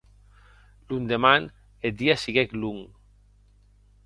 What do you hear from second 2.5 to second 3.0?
long.